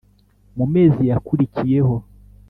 mu 0.57 0.65
mezi 0.73 1.01
yakurikiyeho, 1.11 1.95